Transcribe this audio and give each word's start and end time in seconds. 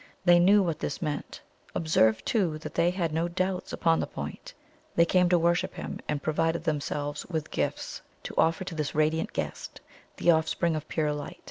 They 0.25 0.39
knew 0.39 0.63
what 0.63 0.79
this 0.79 0.99
meant. 0.99 1.41
Observe, 1.75 2.25
too, 2.25 2.57
that 2.57 2.73
they 2.73 2.89
had 2.89 3.13
no 3.13 3.27
doubts 3.27 3.71
upon 3.71 3.99
the 3.99 4.07
point; 4.07 4.51
they 4.95 5.05
came 5.05 5.29
'to 5.29 5.37
worship 5.37 5.75
him,' 5.75 5.99
and 6.09 6.23
provided 6.23 6.63
themselves 6.63 7.23
with 7.27 7.51
gifts 7.51 8.01
to 8.23 8.33
offer 8.35 8.63
to 8.63 8.73
this 8.73 8.95
radiant 8.95 9.31
Guest, 9.31 9.79
the 10.17 10.31
offspring 10.31 10.75
of 10.75 10.87
pure 10.87 11.13
Light. 11.13 11.37